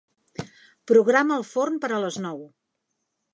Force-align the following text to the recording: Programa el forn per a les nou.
Programa 0.91 1.37
el 1.41 1.45
forn 1.51 1.77
per 1.85 1.91
a 1.91 2.01
les 2.05 2.19
nou. 2.25 2.41